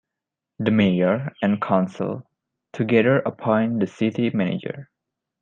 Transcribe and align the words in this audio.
The 0.57 0.71
mayor 0.71 1.31
and 1.43 1.61
council, 1.61 2.27
together, 2.73 3.19
appoint 3.19 3.81
the 3.81 3.85
city 3.85 4.31
manager. 4.31 4.89